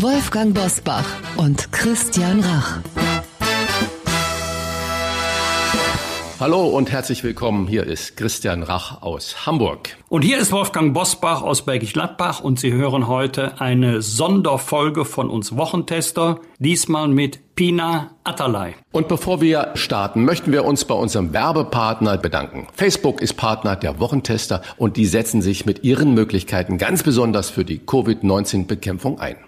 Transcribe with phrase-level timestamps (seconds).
[0.00, 1.04] Wolfgang Bosbach
[1.38, 2.78] und Christian Rach.
[6.38, 7.66] Hallo und herzlich willkommen.
[7.66, 9.96] Hier ist Christian Rach aus Hamburg.
[10.08, 15.28] Und hier ist Wolfgang Bosbach aus Bergisch Gladbach und Sie hören heute eine Sonderfolge von
[15.30, 18.74] uns Wochentester, diesmal mit Pina Atalay.
[18.92, 22.68] Und bevor wir starten, möchten wir uns bei unserem Werbepartner bedanken.
[22.72, 27.64] Facebook ist Partner der Wochentester und die setzen sich mit ihren Möglichkeiten ganz besonders für
[27.64, 29.47] die Covid-19-Bekämpfung ein.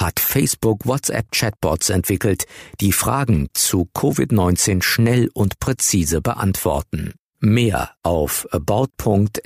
[0.00, 2.46] hat Facebook WhatsApp-Chatbots entwickelt,
[2.80, 7.12] die Fragen zu Covid-19 schnell und präzise beantworten.
[7.40, 9.38] Mehr auf about.fb.com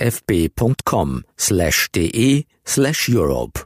[1.37, 3.61] slash de slash Europe.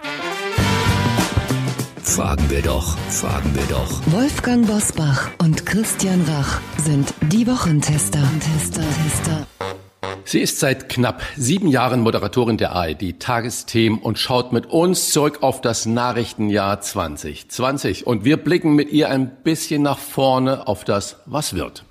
[2.03, 4.01] Fragen wir doch, fragen wir doch.
[4.07, 8.21] Wolfgang Bosbach und Christian Rach sind die Wochentester.
[8.39, 9.47] Tester, Tester.
[10.25, 15.39] Sie ist seit knapp sieben Jahren Moderatorin der ARD Tagesthemen und schaut mit uns zurück
[15.41, 18.07] auf das Nachrichtenjahr 2020.
[18.07, 21.83] Und wir blicken mit ihr ein bisschen nach vorne auf das, was wird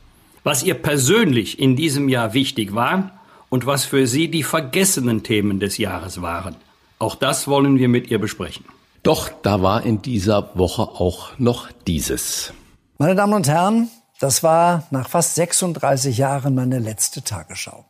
[0.48, 5.60] was ihr persönlich in diesem Jahr wichtig war und was für sie die vergessenen Themen
[5.60, 6.56] des Jahres waren.
[6.98, 8.64] Auch das wollen wir mit ihr besprechen.
[9.02, 12.54] Doch da war in dieser Woche auch noch dieses.
[12.96, 13.90] Meine Damen und Herren,
[14.20, 17.84] das war nach fast 36 Jahren meine letzte Tagesschau.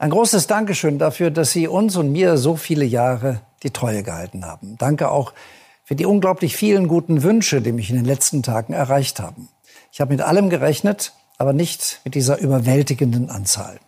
[0.00, 4.46] Ein großes Dankeschön dafür, dass Sie uns und mir so viele Jahre die Treue gehalten
[4.46, 4.78] haben.
[4.78, 5.34] Danke auch
[5.84, 9.50] für die unglaublich vielen guten Wünsche, die mich in den letzten Tagen erreicht haben.
[9.92, 13.78] Ich habe mit allem gerechnet, aber nicht mit dieser überwältigenden Anzahl.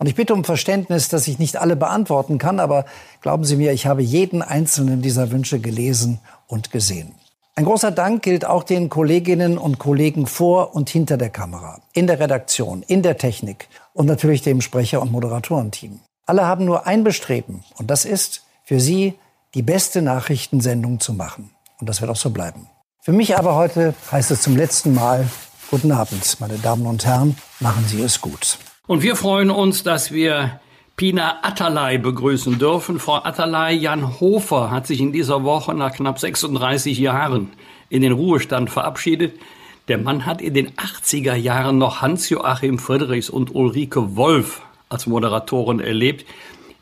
[0.00, 2.84] Und ich bitte um Verständnis, dass ich nicht alle beantworten kann, aber
[3.20, 6.18] glauben Sie mir, ich habe jeden einzelnen dieser Wünsche gelesen
[6.48, 7.14] und gesehen.
[7.54, 12.08] Ein großer Dank gilt auch den Kolleginnen und Kollegen vor und hinter der Kamera, in
[12.08, 16.00] der Redaktion, in der Technik und natürlich dem Sprecher- und Moderatorenteam.
[16.26, 19.14] Alle haben nur ein Bestreben und das ist, für Sie
[19.54, 21.50] die beste Nachrichtensendung zu machen.
[21.80, 22.68] Und das wird auch so bleiben.
[23.00, 25.28] Für mich aber heute heißt es zum letzten Mal
[25.72, 27.34] Guten Abend, meine Damen und Herren.
[27.58, 28.58] Machen Sie es gut.
[28.86, 30.60] Und wir freuen uns, dass wir
[30.96, 33.00] Pina Atalay begrüßen dürfen.
[33.00, 37.54] Frau Atalay, Jan Hofer hat sich in dieser Woche nach knapp 36 Jahren
[37.88, 39.40] in den Ruhestand verabschiedet.
[39.88, 45.80] Der Mann hat in den 80er Jahren noch Hans-Joachim Friedrichs und Ulrike Wolf als Moderatoren
[45.80, 46.24] erlebt.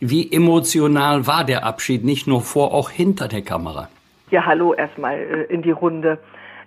[0.00, 3.88] Wie emotional war der Abschied, nicht nur vor, auch hinter der Kamera?
[4.30, 6.18] Ja, hallo erstmal äh, in die Runde.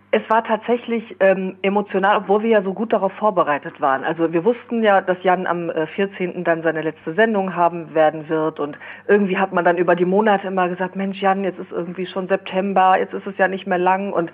[0.10, 4.04] Es war tatsächlich ähm, emotional, obwohl wir ja so gut darauf vorbereitet waren.
[4.04, 6.44] Also wir wussten ja, dass Jan am äh, 14.
[6.44, 8.76] dann seine letzte Sendung haben werden wird und
[9.08, 12.28] irgendwie hat man dann über die Monate immer gesagt, Mensch Jan, jetzt ist irgendwie schon
[12.28, 14.32] September, jetzt ist es ja nicht mehr lang und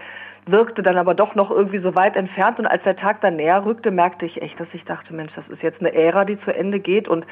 [0.51, 3.65] wirkte dann aber doch noch irgendwie so weit entfernt und als der Tag dann näher
[3.65, 6.53] rückte, merkte ich echt, dass ich dachte, Mensch, das ist jetzt eine Ära, die zu
[6.53, 7.25] Ende geht und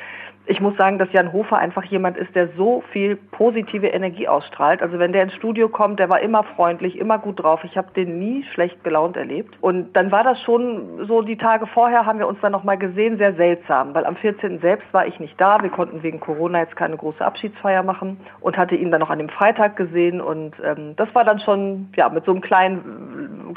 [0.50, 4.82] ich muss sagen, dass Jan Hofer einfach jemand ist, der so viel positive Energie ausstrahlt.
[4.82, 7.64] Also wenn der ins Studio kommt, der war immer freundlich, immer gut drauf.
[7.66, 9.56] Ich habe den nie schlecht gelaunt erlebt.
[9.60, 12.78] Und dann war das schon so die Tage vorher haben wir uns dann noch mal
[12.78, 14.60] gesehen, sehr seltsam, weil am 14.
[14.60, 15.62] selbst war ich nicht da.
[15.62, 19.20] Wir konnten wegen Corona jetzt keine große Abschiedsfeier machen und hatte ihn dann noch an
[19.20, 23.07] dem Freitag gesehen und ähm, das war dann schon ja mit so einem kleinen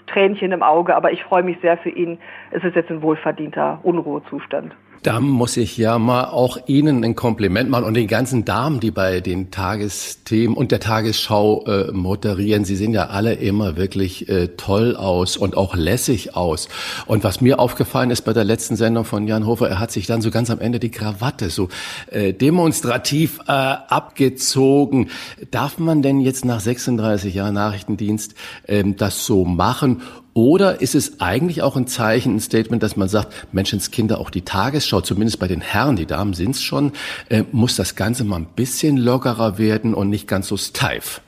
[0.06, 0.94] Tränchen im Auge.
[0.94, 2.18] Aber ich freue mich sehr für ihn.
[2.50, 4.74] Es ist jetzt ein wohlverdienter Unruhezustand.
[5.02, 8.90] Da muss ich ja mal auch Ihnen ein Kompliment machen und den ganzen Damen, die
[8.90, 12.66] bei den Tagesthemen und der Tagesschau äh, moderieren.
[12.66, 16.68] Sie sehen ja alle immer wirklich äh, toll aus und auch lässig aus.
[17.06, 20.06] Und was mir aufgefallen ist bei der letzten Sendung von Jan Hofer, er hat sich
[20.06, 21.70] dann so ganz am Ende die Krawatte so
[22.10, 25.08] äh, demonstrativ äh, abgezogen.
[25.50, 30.02] Darf man denn jetzt nach 36 Jahren Nachrichtendienst äh, das so machen?
[30.34, 34.42] Oder ist es eigentlich auch ein Zeichen, ein Statement, dass man sagt, Menschenskinder, auch die
[34.42, 36.92] Tagesschau, zumindest bei den Herren, die Damen sind es schon,
[37.28, 41.20] äh, muss das Ganze mal ein bisschen lockerer werden und nicht ganz so steif?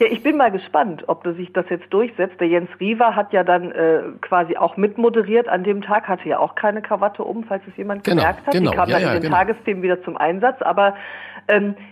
[0.00, 2.40] Ja, ich bin mal gespannt, ob sich das jetzt durchsetzt.
[2.40, 6.38] Der Jens Riewer hat ja dann äh, quasi auch mitmoderiert an dem Tag, hatte ja
[6.38, 8.54] auch keine Krawatte um, falls es jemand genau, gemerkt hat.
[8.54, 9.36] Genau, Die kam ja, dann ja, in den genau.
[9.36, 10.62] Tagesthemen wieder zum Einsatz.
[10.62, 10.94] Aber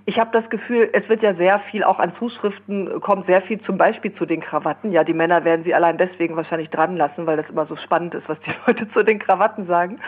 [0.06, 3.60] ich habe das Gefühl, es wird ja sehr viel auch an Zuschriften, kommt sehr viel
[3.62, 4.92] zum Beispiel zu den Krawatten.
[4.92, 8.14] Ja, die Männer werden sie allein deswegen wahrscheinlich dran lassen, weil das immer so spannend
[8.14, 9.98] ist, was die Leute zu den Krawatten sagen.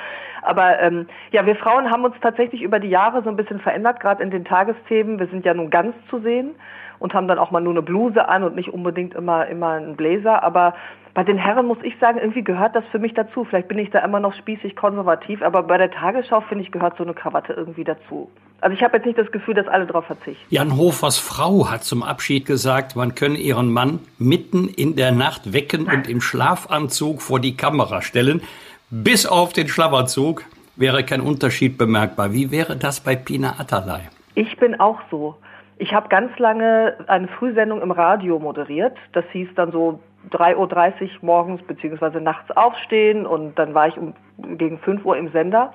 [0.42, 4.00] Aber ähm, ja, wir Frauen haben uns tatsächlich über die Jahre so ein bisschen verändert,
[4.00, 5.18] gerade in den Tagesthemen.
[5.18, 6.54] Wir sind ja nun ganz zu sehen
[7.00, 9.96] und haben dann auch mal nur eine Bluse an und nicht unbedingt immer, immer einen
[9.96, 10.42] Bläser.
[10.44, 10.74] Aber
[11.14, 13.44] bei den Herren muss ich sagen, irgendwie gehört das für mich dazu.
[13.44, 16.96] Vielleicht bin ich da immer noch spießig konservativ, aber bei der Tagesschau, finde ich, gehört
[16.96, 18.30] so eine Krawatte irgendwie dazu.
[18.60, 20.42] Also ich habe jetzt nicht das Gefühl, dass alle darauf verzichten.
[20.50, 25.52] Jan Hofers Frau hat zum Abschied gesagt, man könne ihren Mann mitten in der Nacht
[25.52, 28.42] wecken und im Schlafanzug vor die Kamera stellen.
[28.90, 30.44] Bis auf den Schlafanzug
[30.76, 32.32] wäre kein Unterschied bemerkbar.
[32.32, 34.00] Wie wäre das bei Pina Atalay?
[34.34, 35.36] Ich bin auch so.
[35.78, 38.96] Ich habe ganz lange eine Frühsendung im Radio moderiert.
[39.12, 44.14] Das hieß dann so 3.30 Uhr morgens beziehungsweise nachts aufstehen und dann war ich um,
[44.58, 45.72] gegen 5 Uhr im Sender.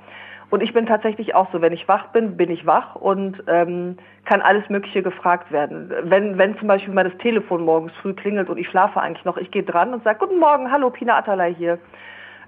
[0.50, 3.98] Und ich bin tatsächlich auch so, wenn ich wach bin, bin ich wach und ähm,
[4.26, 5.92] kann alles Mögliche gefragt werden.
[6.04, 9.38] Wenn, wenn zum Beispiel mal das Telefon morgens früh klingelt und ich schlafe eigentlich noch,
[9.38, 11.80] ich gehe dran und sage, guten Morgen, hallo, Pina Atalay hier.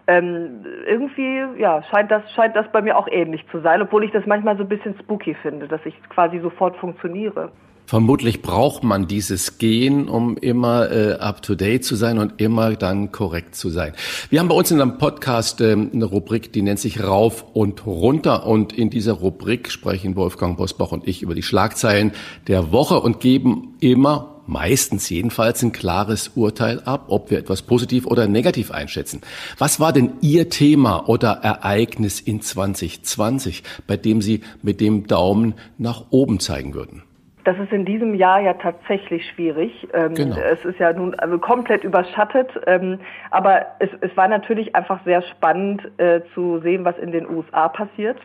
[0.10, 4.12] Ähm, irgendwie ja, scheint, das, scheint das bei mir auch ähnlich zu sein, obwohl ich
[4.12, 7.52] das manchmal so ein bisschen spooky finde, dass ich quasi sofort funktioniere.
[7.88, 13.56] Vermutlich braucht man dieses Gehen, um immer äh, up-to-date zu sein und immer dann korrekt
[13.56, 13.94] zu sein.
[14.30, 17.86] Wir haben bei uns in einem Podcast äh, eine Rubrik, die nennt sich Rauf und
[17.86, 18.46] Runter.
[18.46, 22.12] Und in dieser Rubrik sprechen Wolfgang Bosbach und ich über die Schlagzeilen
[22.48, 28.06] der Woche und geben immer meistens jedenfalls ein klares Urteil ab, ob wir etwas positiv
[28.06, 29.22] oder negativ einschätzen.
[29.58, 35.54] Was war denn Ihr Thema oder Ereignis in 2020, bei dem Sie mit dem Daumen
[35.78, 37.04] nach oben zeigen würden?
[37.48, 39.88] Das ist in diesem Jahr ja tatsächlich schwierig.
[39.94, 40.36] Ähm, genau.
[40.36, 42.50] Es ist ja nun also komplett überschattet.
[42.68, 43.00] Ähm,
[43.32, 47.70] aber es, es war natürlich einfach sehr spannend äh, zu sehen, was in den USA
[47.70, 48.18] passiert.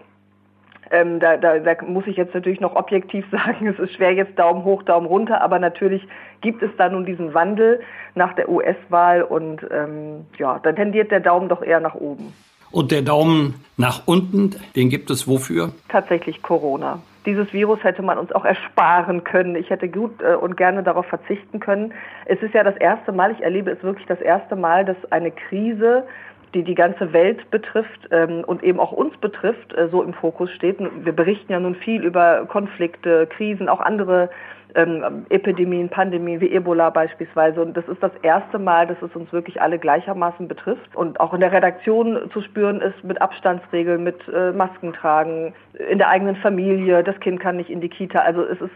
[0.91, 4.37] Ähm, da, da, da muss ich jetzt natürlich noch objektiv sagen, es ist schwer jetzt
[4.41, 6.03] Daumen hoch, Daumen runter, aber natürlich
[6.41, 7.79] gibt es da nun diesen Wandel
[8.17, 12.33] nach der US-Wahl und ähm, ja, dann tendiert der Daumen doch eher nach oben.
[12.73, 15.71] Und der Daumen nach unten, den gibt es wofür?
[15.89, 16.99] Tatsächlich Corona.
[17.25, 19.55] Dieses Virus hätte man uns auch ersparen können.
[19.55, 21.93] Ich hätte gut äh, und gerne darauf verzichten können.
[22.27, 25.31] Es ist ja das erste Mal, ich erlebe es wirklich das erste Mal, dass eine
[25.31, 26.05] Krise
[26.55, 30.51] die die ganze Welt betrifft ähm, und eben auch uns betrifft, äh, so im Fokus
[30.53, 30.79] steht.
[30.79, 34.31] Wir berichten ja nun viel über Konflikte, Krisen, auch andere
[34.75, 37.63] ähm, Epidemien, Pandemien wie Ebola beispielsweise.
[37.63, 40.95] Und das ist das erste Mal, dass es uns wirklich alle gleichermaßen betrifft.
[40.95, 45.55] Und auch in der Redaktion zu spüren ist mit Abstandsregeln, mit äh, Masken tragen,
[45.91, 48.21] in der eigenen Familie, das Kind kann nicht in die Kita.
[48.21, 48.71] Also es ist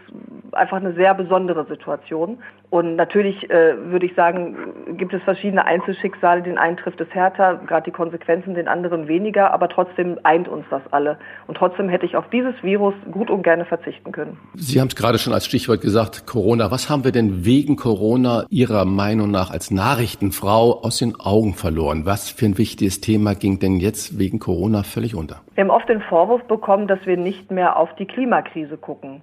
[0.53, 2.39] einfach eine sehr besondere Situation.
[2.69, 6.41] Und natürlich äh, würde ich sagen, gibt es verschiedene Einzelschicksale.
[6.41, 10.65] Den einen trifft es härter, gerade die Konsequenzen, den anderen weniger, aber trotzdem eint uns
[10.69, 11.17] das alle.
[11.47, 14.37] Und trotzdem hätte ich auf dieses Virus gut und gerne verzichten können.
[14.55, 16.69] Sie haben es gerade schon als Stichwort gesagt, Corona.
[16.69, 22.05] Was haben wir denn wegen Corona Ihrer Meinung nach als Nachrichtenfrau aus den Augen verloren?
[22.05, 25.37] Was für ein wichtiges Thema ging denn jetzt wegen Corona völlig unter?
[25.55, 29.21] Wir haben oft den Vorwurf bekommen, dass wir nicht mehr auf die Klimakrise gucken.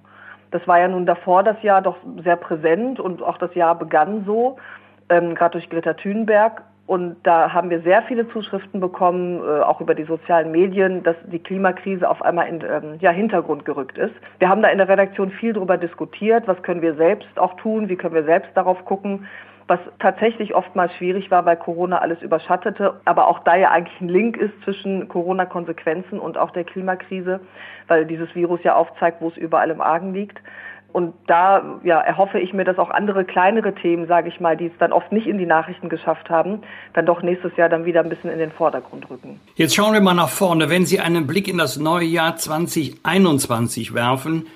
[0.49, 4.23] Das war ja nun davor das Jahr doch sehr präsent und auch das Jahr begann
[4.25, 4.57] so,
[5.09, 6.63] ähm, gerade durch Greta Thunberg.
[6.87, 11.15] Und da haben wir sehr viele Zuschriften bekommen, äh, auch über die sozialen Medien, dass
[11.25, 14.13] die Klimakrise auf einmal in ähm, ja, Hintergrund gerückt ist.
[14.37, 17.89] Wir haben da in der Redaktion viel darüber diskutiert, was können wir selbst auch tun,
[17.89, 19.27] wie können wir selbst darauf gucken
[19.67, 24.09] was tatsächlich oftmals schwierig war, weil Corona alles überschattete, aber auch da ja eigentlich ein
[24.09, 27.39] Link ist zwischen Corona-Konsequenzen und auch der Klimakrise,
[27.87, 30.39] weil dieses Virus ja aufzeigt, wo es überall im Argen liegt.
[30.95, 34.67] Und da ja, erhoffe ich mir, dass auch andere kleinere Themen, sage ich mal, die
[34.67, 36.61] es dann oft nicht in die Nachrichten geschafft haben,
[36.93, 39.41] dann doch nächstes Jahr dann wieder ein bisschen in den Vordergrund rücken.
[39.55, 40.69] Jetzt schauen wir mal nach vorne.
[40.69, 44.47] Wenn Sie einen Blick in das neue Jahr 2021 werfen,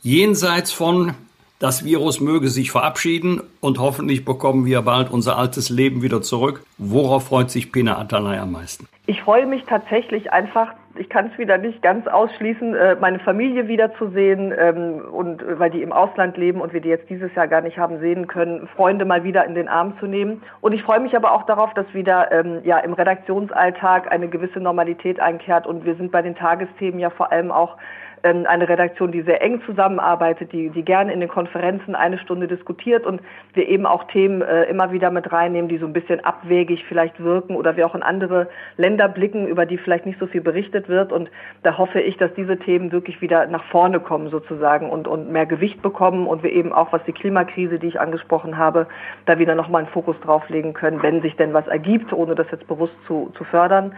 [0.00, 1.12] jenseits von
[1.58, 6.64] das Virus möge sich verabschieden und hoffentlich bekommen wir bald unser altes Leben wieder zurück.
[6.78, 8.88] Worauf freut sich Pina Atalay am meisten?
[9.06, 13.68] Ich freue mich tatsächlich einfach, ich kann es wieder nicht ganz ausschließen, äh, meine Familie
[13.68, 17.48] wiederzusehen ähm, und äh, weil die im Ausland leben und wir die jetzt dieses Jahr
[17.48, 20.42] gar nicht haben sehen können, Freunde mal wieder in den Arm zu nehmen.
[20.60, 24.60] Und ich freue mich aber auch darauf, dass wieder ähm, ja im Redaktionsalltag eine gewisse
[24.60, 27.76] Normalität einkehrt und wir sind bei den Tagesthemen ja vor allem auch
[28.22, 33.04] eine Redaktion, die sehr eng zusammenarbeitet, die, die gerne in den Konferenzen eine Stunde diskutiert
[33.04, 33.20] und
[33.54, 37.22] wir eben auch Themen äh, immer wieder mit reinnehmen, die so ein bisschen abwegig vielleicht
[37.22, 40.88] wirken oder wir auch in andere Länder blicken, über die vielleicht nicht so viel berichtet
[40.88, 41.12] wird.
[41.12, 41.30] Und
[41.64, 45.46] da hoffe ich, dass diese Themen wirklich wieder nach vorne kommen sozusagen und, und mehr
[45.46, 48.86] Gewicht bekommen und wir eben auch, was die Klimakrise, die ich angesprochen habe,
[49.26, 52.68] da wieder nochmal einen Fokus drauflegen können, wenn sich denn was ergibt, ohne das jetzt
[52.68, 53.94] bewusst zu, zu fördern.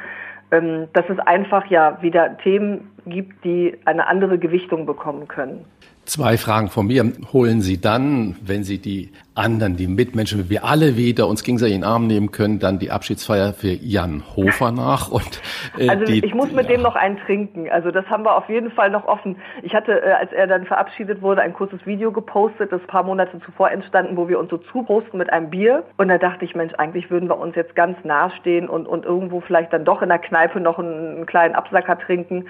[0.50, 5.64] Ähm, dass es einfach ja wieder Themen gibt, die eine andere Gewichtung bekommen können.
[6.04, 7.12] Zwei Fragen von mir.
[7.32, 11.80] Holen Sie dann, wenn Sie die anderen, die Mitmenschen, wir alle wieder uns gegenseitig in
[11.80, 15.11] den Arm nehmen können, dann die Abschiedsfeier für Jan Hofer nach.
[15.11, 15.40] Und,
[15.78, 16.76] äh, also die, ich muss mit ja.
[16.76, 17.70] dem noch einen trinken.
[17.70, 19.37] Also das haben wir auf jeden Fall noch offen.
[19.62, 23.02] Ich hatte, äh, als er dann verabschiedet wurde, ein kurzes Video gepostet, das ein paar
[23.02, 25.84] Monate zuvor entstanden, wo wir uns so zuprosten mit einem Bier.
[25.96, 29.40] Und da dachte ich, Mensch, eigentlich würden wir uns jetzt ganz nahestehen und, und irgendwo
[29.40, 32.44] vielleicht dann doch in der Kneipe noch einen, einen kleinen Absacker trinken.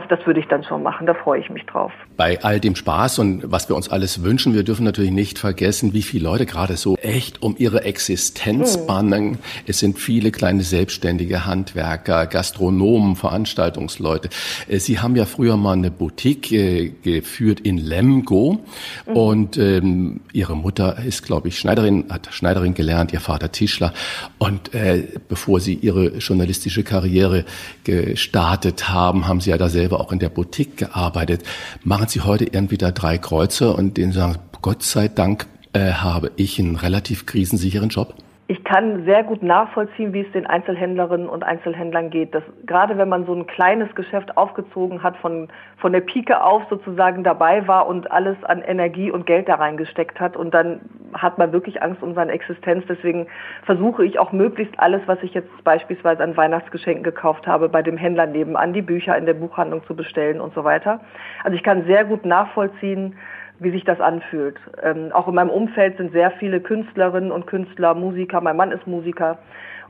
[0.00, 1.06] Das, das würde ich dann schon machen.
[1.06, 1.92] Da freue ich mich drauf.
[2.16, 5.92] Bei all dem Spaß und was wir uns alles wünschen, wir dürfen natürlich nicht vergessen,
[5.92, 8.86] wie viele Leute gerade so echt um ihre Existenz mhm.
[8.86, 9.38] bangen.
[9.66, 14.28] Es sind viele kleine selbstständige Handwerker, Gastronomen, Veranstaltungsleute.
[14.68, 18.60] Äh, Sie haben ja früher mal eine Boutique äh, geführt in Lemgo
[19.06, 19.12] mhm.
[19.12, 23.92] und ähm, Ihre Mutter ist, glaube ich, Schneiderin, hat Schneiderin gelernt, Ihr Vater Tischler.
[24.38, 27.44] Und äh, bevor Sie Ihre journalistische Karriere
[27.84, 31.42] gestartet haben, haben Sie ja da selber auch in der Boutique gearbeitet.
[31.82, 36.30] Machen Sie heute irgendwie da drei Kreuze und denen sagen, Gott sei Dank äh, habe
[36.36, 38.14] ich einen relativ krisensicheren Job?
[38.50, 42.34] Ich kann sehr gut nachvollziehen, wie es den Einzelhändlerinnen und Einzelhändlern geht.
[42.34, 46.64] Dass, gerade wenn man so ein kleines Geschäft aufgezogen hat, von, von der Pike auf
[46.68, 50.80] sozusagen dabei war und alles an Energie und Geld da reingesteckt hat und dann
[51.14, 52.84] hat man wirklich Angst um seine Existenz.
[52.88, 53.28] Deswegen
[53.62, 57.96] versuche ich auch möglichst alles, was ich jetzt beispielsweise an Weihnachtsgeschenken gekauft habe, bei dem
[57.96, 60.98] Händler nebenan die Bücher in der Buchhandlung zu bestellen und so weiter.
[61.44, 63.16] Also ich kann sehr gut nachvollziehen,
[63.60, 64.58] wie sich das anfühlt.
[64.82, 68.40] Ähm, auch in meinem Umfeld sind sehr viele Künstlerinnen und Künstler, Musiker.
[68.40, 69.38] Mein Mann ist Musiker.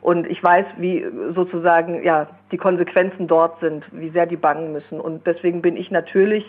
[0.02, 5.00] Und ich weiß, wie sozusagen ja die Konsequenzen dort sind, wie sehr die bangen müssen.
[5.00, 6.44] Und deswegen bin ich natürlich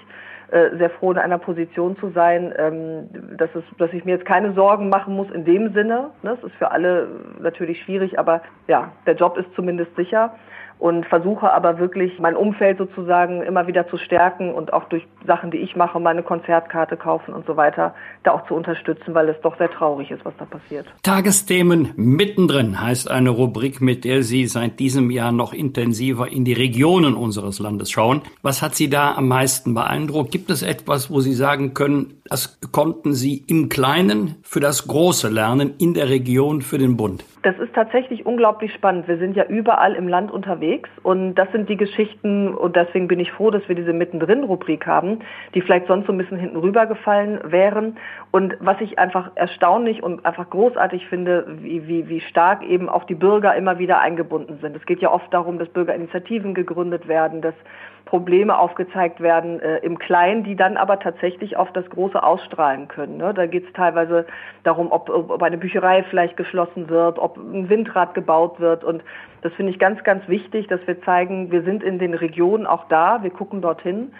[0.51, 4.25] äh, sehr froh, in einer Position zu sein, ähm, dass, es, dass ich mir jetzt
[4.25, 6.11] keine Sorgen machen muss in dem Sinne.
[6.23, 6.37] Ne?
[6.37, 7.07] Das ist für alle
[7.39, 10.33] natürlich schwierig, aber ja, der Job ist zumindest sicher
[10.81, 15.51] und versuche aber wirklich mein Umfeld sozusagen immer wieder zu stärken und auch durch Sachen,
[15.51, 19.39] die ich mache, meine Konzertkarte kaufen und so weiter, da auch zu unterstützen, weil es
[19.41, 20.87] doch sehr traurig ist, was da passiert.
[21.03, 26.53] Tagesthemen mittendrin heißt eine Rubrik, mit der Sie seit diesem Jahr noch intensiver in die
[26.53, 28.23] Regionen unseres Landes schauen.
[28.41, 30.31] Was hat Sie da am meisten beeindruckt?
[30.31, 35.29] Gibt es etwas, wo Sie sagen können, das konnten Sie im Kleinen für das Große
[35.29, 37.23] lernen, in der Region für den Bund?
[37.43, 39.07] Das ist tatsächlich unglaublich spannend.
[39.07, 40.70] Wir sind ja überall im Land unterwegs
[41.03, 45.19] und das sind die Geschichten und deswegen bin ich froh, dass wir diese Mittendrin-Rubrik haben,
[45.53, 47.97] die vielleicht sonst so ein bisschen hinten rübergefallen wären.
[48.31, 53.05] Und was ich einfach erstaunlich und einfach großartig finde, wie, wie, wie stark eben auch
[53.05, 54.75] die Bürger immer wieder eingebunden sind.
[54.75, 57.55] Es geht ja oft darum, dass Bürgerinitiativen gegründet werden, dass
[58.05, 63.17] Probleme aufgezeigt werden äh, im Kleinen, die dann aber tatsächlich auf das Große ausstrahlen können.
[63.17, 63.33] Ne?
[63.33, 64.25] Da geht es teilweise
[64.63, 68.83] darum, ob, ob eine Bücherei vielleicht geschlossen wird, ob ein Windrad gebaut wird.
[68.83, 69.03] Und
[69.41, 72.87] das finde ich ganz, ganz wichtig, dass wir zeigen, wir sind in den Regionen auch
[72.89, 74.11] da, wir gucken dorthin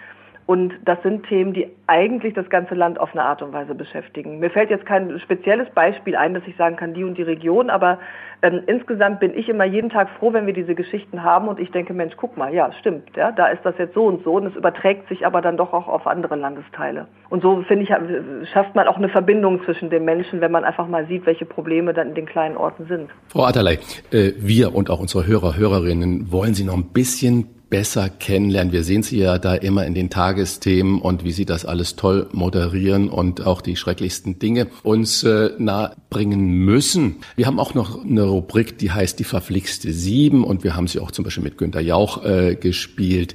[0.46, 4.40] und das sind Themen, die eigentlich das ganze Land auf eine Art und Weise beschäftigen.
[4.40, 7.70] Mir fällt jetzt kein spezielles Beispiel ein, dass ich sagen kann, die und die Region,
[7.70, 7.98] aber
[8.42, 11.70] ähm, insgesamt bin ich immer jeden Tag froh, wenn wir diese Geschichten haben und ich
[11.70, 14.46] denke, Mensch, guck mal, ja, stimmt, ja, da ist das jetzt so und so und
[14.46, 17.06] es überträgt sich aber dann doch auch auf andere Landesteile.
[17.30, 20.88] Und so, finde ich, schafft man auch eine Verbindung zwischen den Menschen, wenn man einfach
[20.88, 23.10] mal sieht, welche Probleme dann in den kleinen Orten sind.
[23.28, 23.78] Frau Atalay,
[24.10, 28.70] äh, wir und auch unsere Hörer, Hörerinnen wollen Sie noch ein bisschen besser kennenlernen.
[28.70, 32.28] Wir sehen Sie ja da immer in den Tagesthemen und wie Sie das alles toll
[32.32, 37.16] moderieren und auch die schrecklichsten Dinge uns äh, nahebringen müssen.
[37.34, 41.00] Wir haben auch noch eine Rubrik, die heißt die verflixte Sieben und wir haben sie
[41.00, 43.34] auch zum Beispiel mit Günter Jauch äh, gespielt.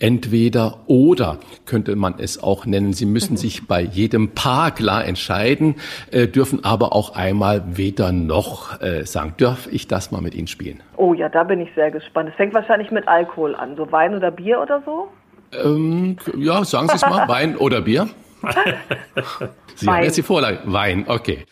[0.00, 2.92] Entweder oder könnte man es auch nennen.
[2.92, 5.76] Sie müssen sich bei jedem Paar klar entscheiden,
[6.10, 9.34] äh, dürfen aber auch einmal weder noch äh, sagen.
[9.38, 10.82] Darf ich das mal mit Ihnen spielen?
[10.96, 12.28] Oh ja, da bin ich sehr gespannt.
[12.30, 13.76] Es fängt wahrscheinlich mit Alkohol an.
[13.76, 15.08] So Wein oder Bier oder so?
[15.52, 17.26] Ähm, ja, sagen Sie es mal.
[17.28, 18.08] Wein oder Bier?
[19.74, 19.96] Sie Wein.
[19.96, 20.60] haben jetzt die Vorlage.
[20.64, 21.44] Wein, okay.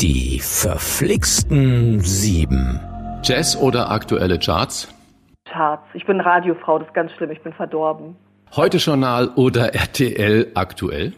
[0.00, 2.78] Die verflixten sieben.
[3.22, 4.88] Jazz oder aktuelle Charts?
[5.56, 5.86] Charts.
[5.94, 8.16] Ich bin Radiofrau, das ist ganz schlimm, ich bin verdorben.
[8.54, 11.14] Heute Journal oder RTL aktuell?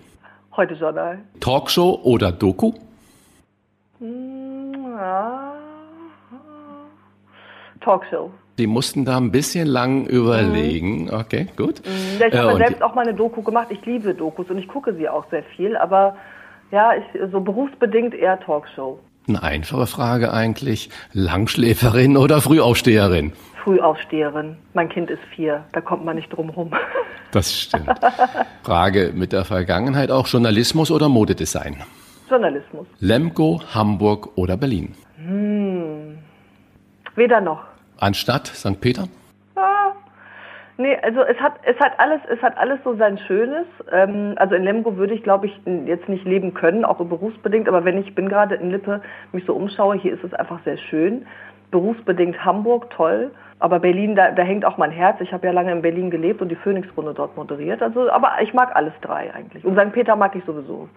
[0.57, 1.19] Heute Journal.
[1.41, 2.73] Talkshow oder Doku?
[4.01, 5.55] Ja.
[7.81, 8.31] Talkshow.
[8.57, 11.11] Sie mussten da ein bisschen lang überlegen.
[11.13, 11.83] Okay, gut.
[12.19, 13.69] Ja, ich habe äh, selbst auch mal eine Doku gemacht.
[13.71, 16.17] Ich liebe Dokus und ich gucke sie auch sehr viel, aber
[16.71, 19.01] ja, ich, so berufsbedingt eher Talkshow.
[19.29, 20.89] Eine einfache Frage eigentlich.
[21.13, 23.33] Langschläferin oder Frühaufsteherin?
[23.63, 24.57] Frühaufsteherin.
[24.73, 26.71] Mein Kind ist vier, da kommt man nicht drum rum.
[27.31, 27.91] Das stimmt.
[28.63, 31.77] Frage mit der Vergangenheit auch Journalismus oder Modedesign?
[32.31, 32.87] Journalismus.
[33.01, 34.95] Lemgo, Hamburg oder Berlin?
[35.19, 36.17] Hm.
[37.17, 37.61] Weder noch.
[37.99, 38.81] Anstatt St.
[38.81, 39.09] Peter?
[40.81, 43.67] Nee, also es hat, es hat alles, es hat alles so sein Schönes.
[43.91, 47.67] Ähm, also in Lemgo würde ich, glaube ich, jetzt nicht leben können, auch berufsbedingt.
[47.69, 50.79] Aber wenn ich bin gerade in Lippe, mich so umschaue, hier ist es einfach sehr
[50.79, 51.27] schön.
[51.73, 53.33] Berufsbedingt Hamburg, toll.
[53.59, 55.21] Aber Berlin, da, da hängt auch mein Herz.
[55.21, 57.83] Ich habe ja lange in Berlin gelebt und die Phoenix-Runde dort moderiert.
[57.83, 59.65] Also, aber ich mag alles drei eigentlich.
[59.65, 59.93] Und St.
[59.93, 60.89] Peter mag ich sowieso.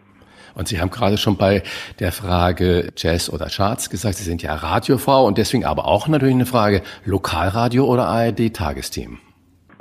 [0.54, 1.64] Und Sie haben gerade schon bei
[2.00, 6.36] der Frage Jazz oder Charts gesagt, Sie sind ja Radiofrau und deswegen aber auch natürlich
[6.36, 8.10] eine Frage Lokalradio oder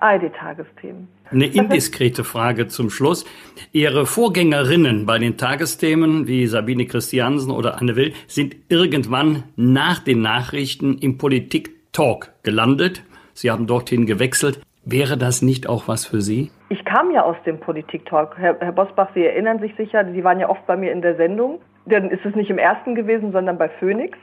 [0.01, 0.81] ARD-Tagesthemen?
[0.81, 1.09] ARD-Tagesthemen.
[1.31, 3.25] Eine indiskrete Frage zum Schluss.
[3.73, 10.23] Ihre Vorgängerinnen bei den Tagesthemen wie Sabine Christiansen oder Anne Will sind irgendwann nach den
[10.23, 13.03] Nachrichten im Politik-Talk gelandet.
[13.33, 14.61] Sie haben dorthin gewechselt.
[14.85, 16.51] Wäre das nicht auch was für Sie?
[16.69, 18.37] Ich kam ja aus dem Politik-Talk.
[18.39, 21.17] Herr, Herr Bosbach, Sie erinnern sich sicher, Sie waren ja oft bei mir in der
[21.17, 21.61] Sendung.
[21.87, 24.19] Dann ist es nicht im ersten gewesen, sondern bei Phoenix.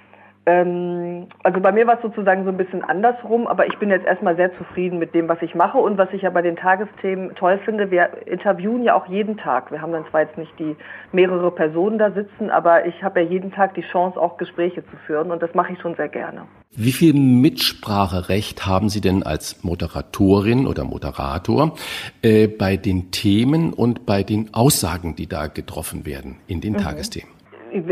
[0.47, 4.05] Ähm, also bei mir war es sozusagen so ein bisschen andersrum, aber ich bin jetzt
[4.05, 7.35] erstmal sehr zufrieden mit dem, was ich mache und was ich ja bei den Tagesthemen
[7.35, 7.91] toll finde.
[7.91, 9.71] Wir interviewen ja auch jeden Tag.
[9.71, 10.77] Wir haben dann zwar jetzt nicht die
[11.11, 14.95] mehrere Personen da sitzen, aber ich habe ja jeden Tag die Chance, auch Gespräche zu
[15.05, 16.43] führen und das mache ich schon sehr gerne.
[16.71, 21.75] Wie viel Mitspracherecht haben Sie denn als Moderatorin oder Moderator
[22.21, 26.77] äh, bei den Themen und bei den Aussagen, die da getroffen werden in den mhm.
[26.77, 27.36] Tagesthemen?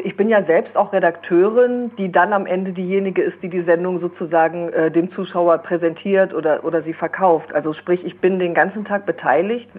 [0.04, 4.00] Ich bin ja selbst auch Redakteurin, die dann am Ende diejenige ist, die die Sendung
[4.00, 7.54] sozusagen äh, dem Zuschauer präsentiert oder, oder sie verkauft.
[7.54, 9.70] Also sprich, ich bin den ganzen Tag beteiligt.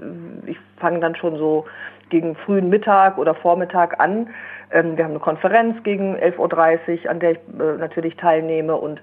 [0.47, 1.67] Ich fange dann schon so
[2.11, 4.29] gegen frühen Mittag oder Vormittag an.
[4.71, 8.77] Ähm, wir haben eine Konferenz gegen 11.30 Uhr, an der ich äh, natürlich teilnehme.
[8.77, 9.01] Und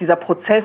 [0.00, 0.64] dieser Prozess,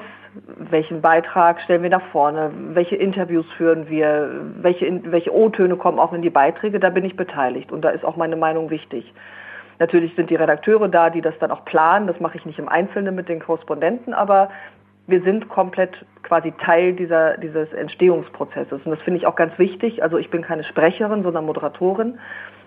[0.58, 4.30] welchen Beitrag stellen wir nach vorne, welche Interviews führen wir,
[4.62, 7.72] welche, welche O-Töne kommen auch in die Beiträge, da bin ich beteiligt.
[7.72, 9.14] Und da ist auch meine Meinung wichtig.
[9.80, 12.08] Natürlich sind die Redakteure da, die das dann auch planen.
[12.08, 14.50] Das mache ich nicht im Einzelnen mit den Korrespondenten, aber
[15.08, 18.82] wir sind komplett quasi Teil dieser, dieses Entstehungsprozesses.
[18.84, 20.04] Und das finde ich auch ganz wichtig.
[20.04, 22.20] Also ich bin keine Sprecherin, sondern Moderatorin.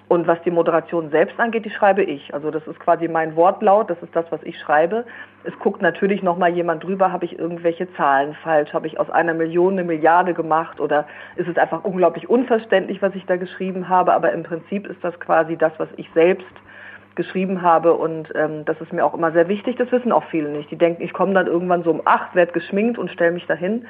[0.09, 2.35] Und was die Moderation selbst angeht, die schreibe ich.
[2.35, 5.05] Also das ist quasi mein Wortlaut, das ist das, was ich schreibe.
[5.45, 9.35] Es guckt natürlich nochmal jemand drüber, habe ich irgendwelche Zahlen falsch, habe ich aus einer
[9.35, 14.13] Million eine Milliarde gemacht oder ist es einfach unglaublich unverständlich, was ich da geschrieben habe.
[14.13, 16.51] Aber im Prinzip ist das quasi das, was ich selbst
[17.17, 19.77] geschrieben habe und ähm, das ist mir auch immer sehr wichtig.
[19.77, 20.71] Das wissen auch viele nicht.
[20.71, 23.87] Die denken, ich komme dann irgendwann so um acht, werde geschminkt und stelle mich dahin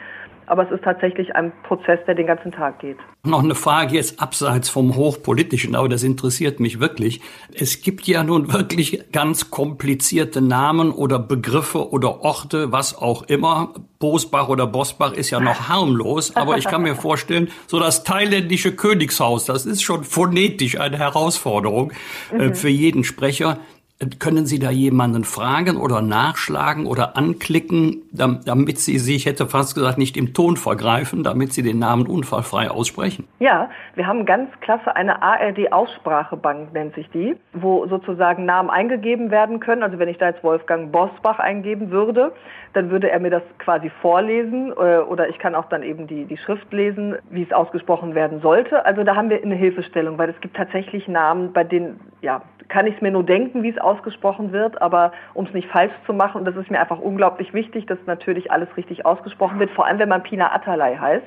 [0.51, 2.97] aber es ist tatsächlich ein Prozess, der den ganzen Tag geht.
[3.23, 7.21] Noch eine Frage jetzt abseits vom Hochpolitischen, aber das interessiert mich wirklich.
[7.55, 13.75] Es gibt ja nun wirklich ganz komplizierte Namen oder Begriffe oder Orte, was auch immer.
[14.01, 18.73] Bosbach oder Bosbach ist ja noch harmlos, aber ich kann mir vorstellen, so das thailändische
[18.75, 21.93] Königshaus, das ist schon phonetisch eine Herausforderung
[22.33, 22.55] äh, mhm.
[22.57, 23.20] für jeden Sprecher.
[24.19, 29.99] Können Sie da jemanden fragen oder nachschlagen oder anklicken, damit Sie sich, hätte fast gesagt,
[29.99, 33.29] nicht im Ton vergreifen, damit Sie den Namen unfallfrei aussprechen?
[33.41, 39.61] Ja, wir haben ganz klasse eine ARD-Aussprachebank, nennt sich die, wo sozusagen Namen eingegeben werden
[39.61, 39.83] können.
[39.83, 42.33] Also wenn ich da jetzt Wolfgang Bosbach eingeben würde,
[42.73, 46.25] dann würde er mir das quasi vorlesen äh, oder ich kann auch dann eben die,
[46.25, 48.87] die Schrift lesen, wie es ausgesprochen werden sollte.
[48.87, 52.87] Also da haben wir eine Hilfestellung, weil es gibt tatsächlich Namen, bei denen, ja, kann
[52.87, 56.15] ich es mir nur denken, wie es ausgesprochen wird, aber um es nicht falsch zu
[56.15, 59.87] machen, und das ist mir einfach unglaublich wichtig, dass natürlich alles richtig ausgesprochen wird, vor
[59.87, 61.27] allem wenn man Pina Atalay heißt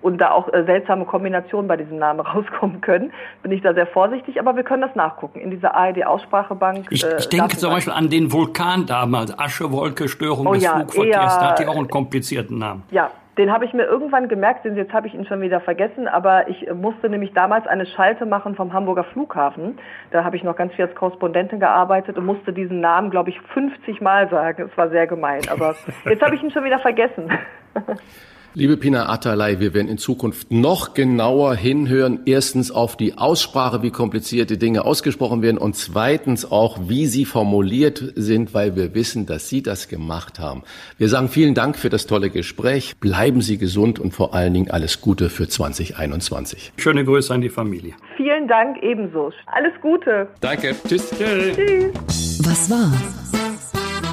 [0.00, 3.12] und da auch äh, seltsame Kombinationen bei diesem Namen rauskommen können,
[3.42, 6.86] bin ich da sehr vorsichtig, aber wir können das nachgucken in dieser ARD-Aussprachebank.
[6.90, 10.76] Ich, äh, ich denke zum Beispiel an den Vulkan damals, Aschewolke, Störung oh, des ja,
[10.76, 12.84] Flugverkehrs, da hat ja auch einen komplizierten Namen.
[12.90, 16.08] Ja, den habe ich mir irgendwann gemerkt, denn jetzt habe ich ihn schon wieder vergessen,
[16.08, 19.78] aber ich musste nämlich damals eine Schalte machen vom Hamburger Flughafen.
[20.10, 23.40] Da habe ich noch ganz viel als Korrespondentin gearbeitet und musste diesen Namen, glaube ich,
[23.54, 24.68] 50 Mal sagen.
[24.70, 27.30] Es war sehr gemein, aber jetzt habe ich ihn schon wieder vergessen.
[28.54, 32.20] Liebe Pina Atalay, wir werden in Zukunft noch genauer hinhören.
[32.24, 38.02] Erstens auf die Aussprache, wie komplizierte Dinge ausgesprochen werden und zweitens auch, wie sie formuliert
[38.16, 40.62] sind, weil wir wissen, dass Sie das gemacht haben.
[40.96, 42.96] Wir sagen vielen Dank für das tolle Gespräch.
[42.98, 46.72] Bleiben Sie gesund und vor allen Dingen alles Gute für 2021.
[46.78, 47.94] Schöne Grüße an die Familie.
[48.16, 49.30] Vielen Dank ebenso.
[49.46, 50.28] Alles Gute.
[50.40, 50.74] Danke.
[50.88, 51.10] Tschüss.
[51.10, 52.40] Tschüss.
[52.44, 52.92] Was war?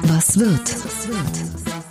[0.08, 0.60] Was wird?
[0.60, 1.45] Was wird?